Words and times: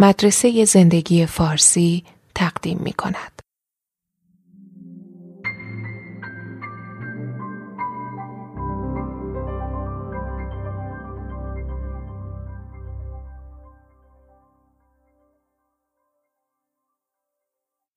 مدرسه 0.00 0.64
زندگی 0.64 1.26
فارسی 1.26 2.04
تقدیم 2.34 2.78
می 2.78 2.92
کند. 2.92 3.42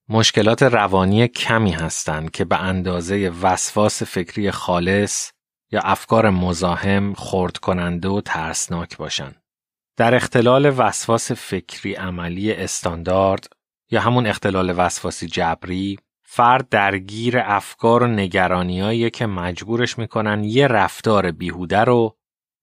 مشکلات 0.09 0.63
روانی 0.63 1.27
کمی 1.27 1.71
هستند 1.71 2.31
که 2.31 2.45
به 2.45 2.61
اندازه 2.61 3.29
وسواس 3.41 4.03
فکری 4.03 4.51
خالص 4.51 5.31
یا 5.71 5.81
افکار 5.81 6.29
مزاحم 6.29 7.13
خورد 7.13 7.57
کننده 7.57 8.07
و 8.09 8.21
ترسناک 8.21 8.97
باشند. 8.97 9.40
در 9.97 10.15
اختلال 10.15 10.73
وسواس 10.77 11.31
فکری 11.31 11.93
عملی 11.93 12.53
استاندارد 12.53 13.47
یا 13.91 14.01
همون 14.01 14.27
اختلال 14.27 14.73
وسواسی 14.77 15.27
جبری 15.27 15.99
فرد 16.23 16.69
درگیر 16.69 17.39
افکار 17.39 18.03
و 18.03 18.07
نگرانیایی 18.07 19.09
که 19.09 19.25
مجبورش 19.25 19.97
می‌کنن 19.97 20.43
یه 20.43 20.67
رفتار 20.67 21.31
بیهوده 21.31 21.79
رو 21.79 22.17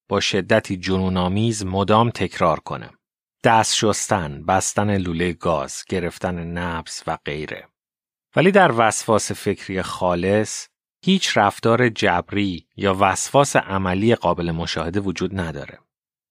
با 0.09 0.20
شدتی 0.20 0.77
جنونآمیز 0.77 1.66
مدام 1.66 2.10
تکرار 2.10 2.60
کنه. 2.60 2.91
دست 3.45 3.74
شستن، 3.74 4.45
بستن 4.46 4.96
لوله 4.96 5.32
گاز، 5.32 5.84
گرفتن 5.88 6.45
نبس 6.45 7.02
و 7.06 7.18
غیره. 7.24 7.68
ولی 8.37 8.51
در 8.51 8.73
وسواس 8.76 9.32
فکری 9.32 9.82
خالص 9.82 10.66
هیچ 11.04 11.37
رفتار 11.37 11.88
جبری 11.88 12.66
یا 12.76 12.96
وسواس 13.01 13.56
عملی 13.56 14.15
قابل 14.15 14.51
مشاهده 14.51 15.01
وجود 15.01 15.40
نداره. 15.40 15.79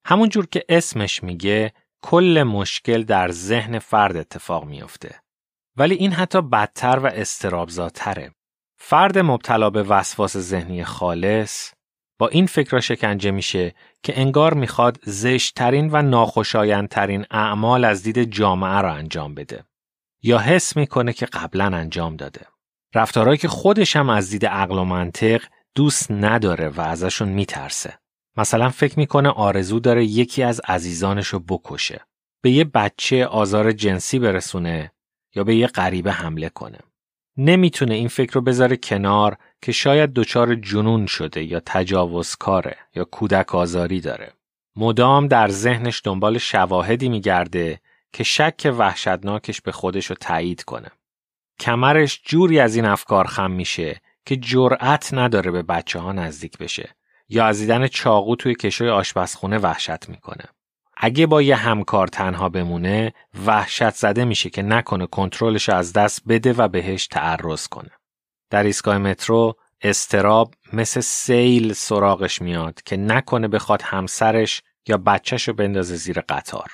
همون 0.10 0.30
جور 0.30 0.46
که 0.46 0.66
اسمش 0.70 1.24
میگه 1.24 1.74
کل 2.02 2.44
مشکل 2.48 3.04
در 3.04 3.32
ذهن 3.32 3.80
فرد 3.80 4.18
اتفاق 4.18 4.66
میافته. 4.66 5.16
ولی 5.78 5.96
این 5.96 6.12
حتی 6.12 6.42
بدتر 6.42 7.00
و 7.00 7.06
استرابزاتره. 7.06 8.31
فرد 8.78 9.18
مبتلا 9.18 9.70
به 9.70 9.84
وسواس 9.84 10.38
ذهنی 10.38 10.84
خالص 10.84 11.72
با 12.20 12.28
این 12.28 12.46
فکر 12.46 12.72
را 12.72 12.80
شکنجه 12.80 13.31
میشه 13.31 13.76
که 14.04 14.20
انگار 14.20 14.54
می‌خواد 14.54 15.00
زشتترین 15.04 15.90
و 15.92 16.02
ناخوشایندترین 16.02 17.26
اعمال 17.31 17.86
از 17.86 18.03
دید 18.03 18.24
جامعه 18.24 18.81
را 18.81 18.94
انجام 18.94 19.36
بده. 19.36 19.64
یا 20.24 20.38
حس 20.38 20.78
می‌کنه 20.78 21.14
که 21.14 21.26
قبلا 21.26 21.66
انجام 21.78 22.16
داده. 22.16 22.46
رفتارهایی 22.96 23.38
که 23.38 23.48
خودش 23.48 23.96
هم 23.96 24.09
از 24.09 24.30
دید 24.30 24.46
عقل 24.46 24.78
و 24.78 24.84
منطق 24.84 25.44
دوست 25.76 26.12
نداره 26.12 26.70
و 26.70 26.81
ازشون 26.81 27.30
میترسه. 27.30 28.00
مثلا 28.38 28.70
فکر 28.70 29.00
می‌کنه 29.00 29.30
آرزو 29.30 29.80
داره 29.80 30.06
یکی 30.06 30.44
از 30.44 30.62
عزیزانش 30.68 31.28
رو 31.28 31.40
بکشه. 31.40 32.02
به 32.42 32.52
یه 32.52 32.64
بچه 32.64 33.26
آزار 33.26 33.72
جنسی 33.72 34.20
برسونه 34.20 34.92
یا 35.36 35.44
به 35.44 35.56
یه 35.56 35.68
غریبه 35.68 36.12
حمله 36.12 36.50
کنه. 36.50 36.80
نمی‌تونه 37.38 37.94
این 37.94 38.08
فکر 38.08 38.34
رو 38.34 38.42
بذاره 38.42 38.78
کنار 38.78 39.38
که 39.62 39.72
شاید 39.72 40.14
دچار 40.14 40.56
جنون 40.56 41.06
شده 41.06 41.44
یا 41.44 41.62
تجاوزکاره 41.66 42.78
یا 42.96 43.04
کودک 43.04 43.56
آزاری 43.56 44.02
داره. 44.02 44.34
مدام 44.76 45.28
در 45.28 45.50
ذهنش 45.50 46.02
دنبال 46.04 46.38
شواهدی 46.38 47.10
میگرده 47.10 47.82
که 48.14 48.24
شک 48.24 48.74
وحشتناکش 48.78 49.62
به 49.62 49.72
خودش 49.72 50.06
رو 50.06 50.16
تایید 50.20 50.64
کنه. 50.64 50.92
کمرش 51.60 52.22
جوری 52.26 52.60
از 52.60 52.76
این 52.76 52.86
افکار 52.86 53.28
خم 53.28 53.52
میشه 53.52 54.02
که 54.26 54.36
جرأت 54.36 55.14
نداره 55.14 55.52
به 55.52 55.64
بچه 55.64 56.00
ها 56.00 56.12
نزدیک 56.12 56.58
بشه 56.58 56.97
یا 57.30 57.45
از 57.45 57.59
دیدن 57.59 57.88
چاقو 57.88 58.36
توی 58.36 58.56
کشوی 58.56 58.89
آشپزخونه 58.89 59.58
وحشت 59.58 60.09
می‌کنه. 60.09 60.44
اگه 60.97 61.28
با 61.28 61.42
یه 61.42 61.56
همکار 61.56 62.08
تنها 62.08 62.50
بمونه 62.50 63.14
وحشت 63.45 63.89
زده 63.89 64.25
میشه 64.25 64.50
که 64.50 64.61
نکنه 64.61 65.08
کنترلش 65.08 65.69
از 65.69 65.94
دست 65.94 66.22
بده 66.28 66.53
و 66.53 66.67
بهش 66.67 67.08
تعرض 67.08 67.67
کنه. 67.67 67.92
در 68.50 68.64
ایستگاه 68.64 68.97
مترو 68.97 69.53
استراب 69.81 70.53
مثل 70.73 71.02
سیل 71.02 71.74
سراغش 71.74 72.41
میاد 72.41 72.81
که 72.85 72.97
نکنه 72.97 73.47
بخواد 73.47 73.81
همسرش 73.81 74.62
یا 74.88 74.97
بچهش 74.97 75.47
رو 75.47 75.53
بندازه 75.53 75.96
زیر 75.96 76.22
قطار. 76.29 76.73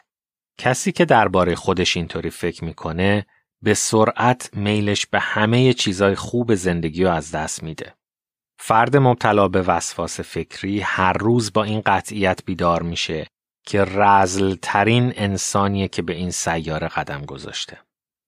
کسی 0.57 0.91
که 0.91 1.05
درباره 1.05 1.55
خودش 1.55 1.97
اینطوری 1.97 2.29
فکر 2.29 2.63
می‌کنه 2.65 3.25
به 3.61 3.73
سرعت 3.73 4.49
میلش 4.53 5.05
به 5.05 5.19
همه 5.19 5.73
چیزای 5.73 6.15
خوب 6.15 6.55
زندگی 6.55 7.03
رو 7.03 7.11
از 7.11 7.31
دست 7.31 7.63
میده. 7.63 7.93
فرد 8.65 8.97
مبتلا 8.97 9.47
به 9.47 9.61
وسواس 9.61 10.19
فکری 10.19 10.79
هر 10.79 11.13
روز 11.13 11.53
با 11.53 11.63
این 11.63 11.81
قطعیت 11.85 12.45
بیدار 12.45 12.81
میشه 12.81 13.27
که 13.65 13.83
رزل 13.83 14.55
ترین 14.61 15.13
انسانیه 15.15 15.87
که 15.87 16.01
به 16.01 16.13
این 16.13 16.31
سیاره 16.31 16.87
قدم 16.87 17.25
گذاشته. 17.25 17.77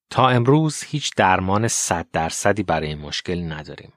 تا 0.09 0.29
امروز 0.29 0.83
هیچ 0.83 1.15
درمان 1.15 1.67
صد 1.67 2.07
درصدی 2.13 2.63
برای 2.63 2.87
این 2.87 2.97
مشکل 2.97 3.51
نداریم. 3.51 3.93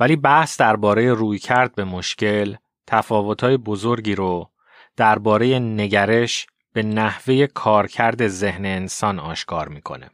ولی 0.00 0.16
بحث 0.16 0.60
درباره 0.60 1.12
روی 1.12 1.38
کرد 1.38 1.74
به 1.74 1.84
مشکل 1.84 2.56
تفاوتهای 2.86 3.56
بزرگی 3.56 4.14
رو 4.14 4.50
درباره 4.96 5.58
نگرش 5.58 6.46
به 6.72 6.82
نحوه 6.82 7.46
کارکرد 7.46 8.28
ذهن 8.28 8.64
انسان 8.64 9.18
آشکار 9.18 9.68
می‌کنه. 9.68 10.10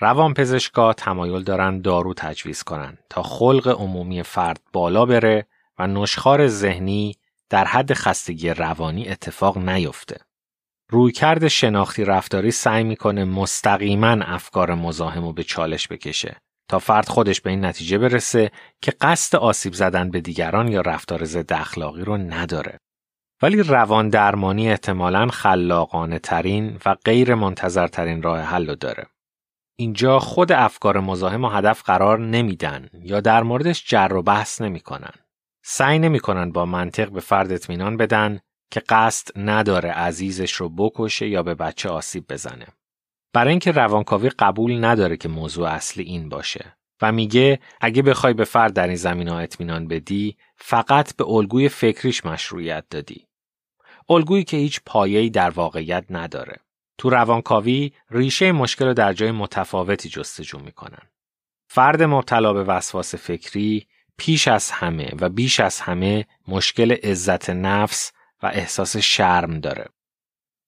روانپزشکا 0.00 0.92
تمایل 0.92 1.42
دارن 1.42 1.80
دارو 1.80 2.14
تجویز 2.14 2.62
کنن 2.62 2.98
تا 3.10 3.22
خلق 3.22 3.68
عمومی 3.68 4.22
فرد 4.22 4.60
بالا 4.72 5.06
بره 5.06 5.46
و 5.78 5.86
نشخار 5.86 6.46
ذهنی 6.46 7.16
در 7.50 7.64
حد 7.64 7.92
خستگی 7.92 8.50
روانی 8.50 9.08
اتفاق 9.08 9.58
نیفته. 9.58 10.16
رویکرد 10.90 11.48
شناختی 11.48 12.04
رفتاری 12.04 12.50
سعی 12.50 12.84
می‌کنه 12.84 13.24
مستقیما 13.24 14.08
افکار 14.08 14.74
مزاحم 14.74 15.32
به 15.32 15.42
چالش 15.42 15.88
بکشه 15.88 16.36
تا 16.68 16.78
فرد 16.78 17.08
خودش 17.08 17.40
به 17.40 17.50
این 17.50 17.64
نتیجه 17.64 17.98
برسه 17.98 18.50
که 18.82 18.92
قصد 19.00 19.36
آسیب 19.36 19.72
زدن 19.72 20.10
به 20.10 20.20
دیگران 20.20 20.68
یا 20.68 20.80
رفتار 20.80 21.24
ضد 21.24 21.52
اخلاقی 21.52 22.02
رو 22.02 22.16
نداره. 22.16 22.78
ولی 23.42 23.62
روان 23.62 24.08
درمانی 24.08 24.70
احتمالاً 24.70 25.26
خلاقانه 25.26 26.18
ترین 26.18 26.78
و 26.86 26.94
غیر 27.04 27.34
منتظر 27.34 27.86
ترین 27.86 28.22
راه 28.22 28.40
حل 28.40 28.74
داره. 28.74 29.06
اینجا 29.78 30.18
خود 30.18 30.52
افکار 30.52 31.00
مزاحم 31.00 31.44
و 31.44 31.48
هدف 31.48 31.82
قرار 31.82 32.18
نمیدن 32.18 32.88
یا 32.92 33.20
در 33.20 33.42
موردش 33.42 33.84
جر 33.86 34.12
و 34.12 34.22
بحث 34.22 34.60
نمی‌کنن. 34.60 35.12
سعی 35.64 35.98
نمی‌کنن 35.98 36.52
با 36.52 36.66
منطق 36.66 37.10
به 37.10 37.20
فرد 37.20 37.52
اطمینان 37.52 37.96
بدن 37.96 38.40
که 38.70 38.80
قصد 38.80 39.28
نداره 39.36 39.90
عزیزش 39.90 40.52
رو 40.52 40.68
بکشه 40.68 41.28
یا 41.28 41.42
به 41.42 41.54
بچه 41.54 41.88
آسیب 41.88 42.32
بزنه. 42.32 42.66
برای 43.32 43.50
اینکه 43.50 43.72
روانکاوی 43.72 44.28
قبول 44.28 44.84
نداره 44.84 45.16
که 45.16 45.28
موضوع 45.28 45.68
اصلی 45.68 46.04
این 46.04 46.28
باشه 46.28 46.76
و 47.02 47.12
میگه 47.12 47.60
اگه 47.80 48.02
بخوای 48.02 48.34
به 48.34 48.44
فرد 48.44 48.72
در 48.72 48.86
این 48.86 48.96
زمین 48.96 49.28
ها 49.28 49.38
اطمینان 49.38 49.88
بدی 49.88 50.36
فقط 50.56 51.16
به 51.16 51.24
الگوی 51.28 51.68
فکریش 51.68 52.24
مشروعیت 52.24 52.84
دادی. 52.90 53.26
الگویی 54.08 54.44
که 54.44 54.56
هیچ 54.56 54.80
پایه‌ای 54.86 55.30
در 55.30 55.50
واقعیت 55.50 56.04
نداره. 56.10 56.56
تو 56.98 57.10
روانکاوی 57.10 57.92
ریشه 58.10 58.52
مشکل 58.52 58.86
رو 58.86 58.94
در 58.94 59.12
جای 59.12 59.30
متفاوتی 59.30 60.08
جستجو 60.08 60.58
می‌کنن. 60.58 61.02
فرد 61.68 62.02
مبتلا 62.02 62.52
به 62.52 62.64
وسواس 62.64 63.14
فکری 63.14 63.86
پیش 64.16 64.48
از 64.48 64.70
همه 64.70 65.10
و 65.20 65.28
بیش 65.28 65.60
از 65.60 65.80
همه 65.80 66.26
مشکل 66.48 66.92
عزت 66.92 67.50
نفس 67.50 68.12
و 68.42 68.46
احساس 68.46 68.96
شرم 68.96 69.60
داره. 69.60 69.86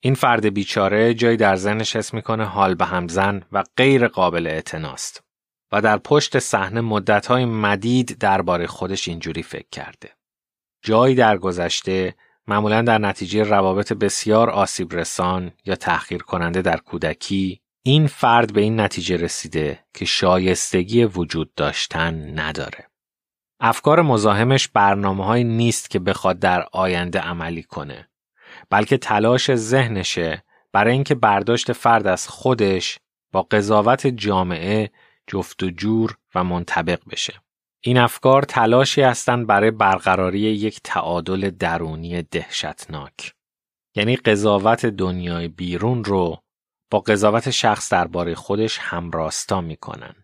این 0.00 0.14
فرد 0.14 0.46
بیچاره 0.46 1.14
جایی 1.14 1.36
در 1.36 1.56
ذهنش 1.56 1.96
حس 1.96 2.14
می‌کنه 2.14 2.44
حال 2.44 2.74
به 2.74 2.84
همزن 2.84 3.42
و 3.52 3.64
غیر 3.76 4.08
قابل 4.08 4.46
اعتناست 4.46 5.22
و 5.72 5.80
در 5.80 5.98
پشت 5.98 6.38
صحنه 6.38 6.80
مدتهای 6.80 7.44
مدید 7.44 8.18
درباره 8.18 8.66
خودش 8.66 9.08
اینجوری 9.08 9.42
فکر 9.42 9.68
کرده. 9.72 10.10
جایی 10.82 11.14
در 11.14 11.38
گذشته 11.38 12.14
معمولا 12.48 12.82
در 12.82 12.98
نتیجه 12.98 13.42
روابط 13.42 13.92
بسیار 13.92 14.50
آسیب 14.50 14.94
رسان 14.94 15.52
یا 15.64 15.74
تحقیر 15.74 16.22
کننده 16.22 16.62
در 16.62 16.76
کودکی 16.76 17.60
این 17.82 18.06
فرد 18.06 18.52
به 18.52 18.60
این 18.60 18.80
نتیجه 18.80 19.16
رسیده 19.16 19.84
که 19.94 20.04
شایستگی 20.04 21.04
وجود 21.04 21.54
داشتن 21.54 22.38
نداره. 22.38 22.86
افکار 23.60 24.02
مزاحمش 24.02 24.68
برنامه 24.68 25.42
نیست 25.42 25.90
که 25.90 25.98
بخواد 25.98 26.38
در 26.38 26.66
آینده 26.72 27.18
عملی 27.20 27.62
کنه 27.62 28.08
بلکه 28.70 28.96
تلاش 28.98 29.54
ذهنشه 29.54 30.44
برای 30.72 30.92
اینکه 30.92 31.14
برداشت 31.14 31.72
فرد 31.72 32.06
از 32.06 32.28
خودش 32.28 32.98
با 33.32 33.42
قضاوت 33.42 34.06
جامعه 34.06 34.90
جفت 35.26 35.62
و 35.62 35.70
جور 35.70 36.16
و 36.34 36.44
منطبق 36.44 37.00
بشه. 37.10 37.34
این 37.80 37.98
افکار 37.98 38.42
تلاشی 38.42 39.02
هستند 39.02 39.46
برای 39.46 39.70
برقراری 39.70 40.40
یک 40.40 40.80
تعادل 40.84 41.50
درونی 41.50 42.22
دهشتناک. 42.22 43.32
یعنی 43.94 44.16
قضاوت 44.16 44.86
دنیای 44.86 45.48
بیرون 45.48 46.04
رو 46.04 46.38
با 46.90 47.00
قضاوت 47.00 47.50
شخص 47.50 47.92
درباره 47.92 48.34
خودش 48.34 48.78
همراستا 48.78 49.60
می‌کنن. 49.60 50.14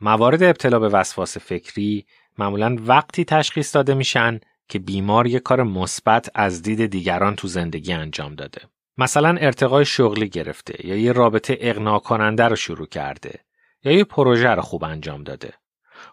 موارد 0.00 0.42
ابتلا 0.42 0.78
به 0.78 0.88
وسواس 0.88 1.38
فکری 1.38 2.06
معمولا 2.38 2.76
وقتی 2.80 3.24
تشخیص 3.24 3.74
داده 3.74 3.94
میشن 3.94 4.40
که 4.68 4.78
بیمار 4.78 5.26
یک 5.26 5.42
کار 5.42 5.62
مثبت 5.62 6.30
از 6.34 6.62
دید 6.62 6.86
دیگران 6.86 7.36
تو 7.36 7.48
زندگی 7.48 7.92
انجام 7.92 8.34
داده. 8.34 8.62
مثلا 8.98 9.36
ارتقای 9.40 9.84
شغلی 9.84 10.28
گرفته 10.28 10.86
یا 10.86 10.96
یه 10.96 11.12
رابطه 11.12 11.58
اقناع 11.60 11.98
کننده 11.98 12.44
رو 12.44 12.56
شروع 12.56 12.86
کرده 12.86 13.40
یا 13.84 13.92
یه 13.92 14.04
پروژه 14.04 14.48
رو 14.48 14.62
خوب 14.62 14.84
انجام 14.84 15.22
داده. 15.22 15.52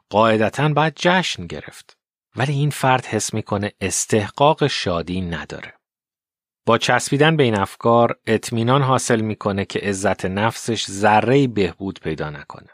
قاعدتا 0.10 0.70
باید 0.70 0.94
جشن 0.96 1.48
گرفت. 1.48 1.98
ولی 2.36 2.54
این 2.54 2.70
فرد 2.70 3.06
حس 3.06 3.34
می‌کنه 3.34 3.72
استحقاق 3.82 4.68
شادی 4.68 5.22
نداره. 5.22 5.74
با 6.66 6.78
چسبیدن 6.78 7.38
به 7.38 7.44
این 7.44 7.56
افکار 7.56 8.16
اطمینان 8.26 8.82
حاصل 8.82 9.22
می‌کنه 9.22 9.66
که 9.66 9.80
عزت 9.80 10.26
نفسش 10.26 10.86
ذره 10.86 11.48
بهبود 11.48 12.00
پیدا 12.00 12.30
نکنه. 12.30 12.70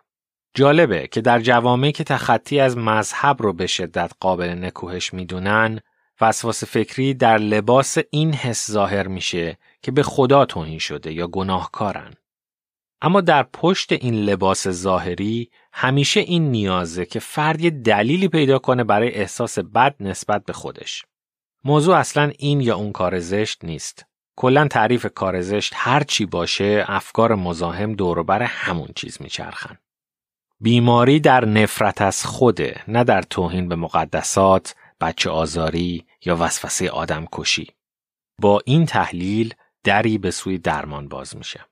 جالبه 0.54 1.08
که 1.08 1.22
در 1.22 1.40
جوامعی 1.40 1.92
که 1.92 2.04
تخطی 2.04 2.60
از 2.60 2.78
مذهب 2.78 3.42
رو 3.42 3.54
به 3.54 3.68
شدت 3.68 4.12
قابل 4.20 4.50
نکوهش 4.50 5.14
می‌دونن 5.14 5.80
وسواس 6.22 6.64
فکری 6.64 7.14
در 7.14 7.38
لباس 7.38 7.98
این 8.12 8.34
حس 8.34 8.72
ظاهر 8.72 9.08
میشه 9.08 9.58
که 9.82 9.92
به 9.92 10.04
خدا 10.04 10.46
توهین 10.46 10.80
شده 10.80 11.14
یا 11.14 11.28
گناهکارن. 11.28 12.14
اما 13.02 13.22
در 13.22 13.44
پشت 13.44 13.92
این 13.92 14.14
لباس 14.14 14.68
ظاهری 14.68 15.50
همیشه 15.74 16.20
این 16.20 16.52
نیازه 16.52 17.06
که 17.06 17.20
فرد 17.20 17.62
یه 17.62 17.70
دلیلی 17.70 18.28
پیدا 18.28 18.60
کنه 18.60 18.84
برای 18.84 19.14
احساس 19.14 19.60
بد 19.60 19.96
نسبت 20.00 20.46
به 20.46 20.54
خودش. 20.54 21.06
موضوع 21.64 21.96
اصلا 21.96 22.32
این 22.40 22.62
یا 22.62 22.76
اون 22.76 22.92
کار 22.92 23.20
زشت 23.20 23.66
نیست. 23.66 24.06
کلا 24.36 24.68
تعریف 24.68 25.06
کار 25.16 25.42
زشت 25.42 25.74
هر 25.76 26.04
چی 26.04 26.26
باشه 26.26 26.86
افکار 26.88 27.36
مزاحم 27.36 27.94
دوروبر 27.94 28.44
همون 28.44 28.88
چیز 28.96 29.22
میچرخن. 29.22 29.78
بیماری 30.60 31.20
در 31.20 31.46
نفرت 31.46 32.02
از 32.02 32.26
خوده 32.26 32.82
نه 32.88 33.04
در 33.04 33.22
توهین 33.22 33.70
به 33.70 33.76
مقدسات، 33.76 34.76
بچه 35.02 35.30
آزاری 35.30 36.06
یا 36.26 36.38
وسوسه 36.40 36.90
آدم 36.90 37.28
کشی. 37.32 37.68
با 38.42 38.62
این 38.66 38.86
تحلیل 38.86 39.54
دری 39.84 40.18
به 40.18 40.32
سوی 40.32 40.58
درمان 40.58 41.08
باز 41.08 41.38
میشه. 41.38 41.66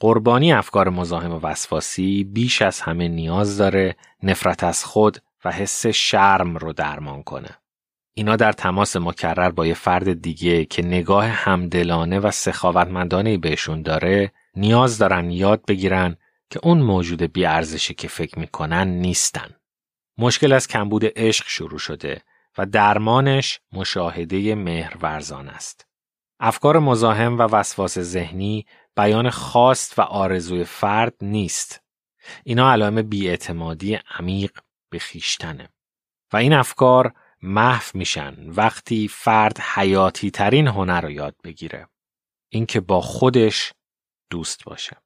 قربانی 0.00 0.52
افکار 0.52 0.88
مزاحم 0.88 1.32
و 1.32 1.40
وسواسی 1.42 2.24
بیش 2.24 2.62
از 2.62 2.80
همه 2.80 3.08
نیاز 3.08 3.58
داره 3.58 3.96
نفرت 4.22 4.64
از 4.64 4.84
خود 4.84 5.18
و 5.44 5.52
حس 5.52 5.86
شرم 5.86 6.56
رو 6.56 6.72
درمان 6.72 7.22
کنه. 7.22 7.50
اینا 8.14 8.36
در 8.36 8.52
تماس 8.52 8.96
مکرر 8.96 9.50
با 9.50 9.66
یه 9.66 9.74
فرد 9.74 10.22
دیگه 10.22 10.64
که 10.64 10.82
نگاه 10.82 11.26
همدلانه 11.26 12.18
و 12.18 12.30
سخاوتمندانه 12.30 13.38
بهشون 13.38 13.82
داره 13.82 14.32
نیاز 14.56 14.98
دارن 14.98 15.30
یاد 15.30 15.64
بگیرن 15.66 16.16
که 16.50 16.60
اون 16.62 16.78
موجود 16.78 17.22
بیارزشی 17.22 17.94
که 17.94 18.08
فکر 18.08 18.38
می‌کنن 18.38 18.88
نیستن. 18.88 19.50
مشکل 20.18 20.52
از 20.52 20.68
کمبود 20.68 21.02
عشق 21.04 21.44
شروع 21.48 21.78
شده 21.78 22.22
و 22.58 22.66
درمانش 22.66 23.60
مشاهده 23.72 24.54
مهرورزان 24.54 25.48
است. 25.48 25.86
افکار 26.40 26.78
مزاحم 26.78 27.38
و 27.38 27.42
وسواس 27.42 27.98
ذهنی 27.98 28.66
بیان 28.96 29.30
خواست 29.30 29.98
و 29.98 30.02
آرزوی 30.02 30.64
فرد 30.64 31.14
نیست. 31.22 31.82
اینا 32.44 32.72
علائم 32.72 33.02
بیاعتمادی 33.02 33.94
عمیق 33.94 34.58
به 34.90 34.98
خیشتنه. 34.98 35.68
و 36.32 36.36
این 36.36 36.52
افکار 36.52 37.14
محو 37.42 37.90
میشن 37.94 38.50
وقتی 38.50 39.08
فرد 39.08 39.60
حیاتی 39.60 40.30
ترین 40.30 40.68
هنر 40.68 41.00
رو 41.00 41.10
یاد 41.10 41.36
بگیره. 41.44 41.88
اینکه 42.48 42.80
با 42.80 43.00
خودش 43.00 43.72
دوست 44.30 44.64
باشه. 44.64 44.96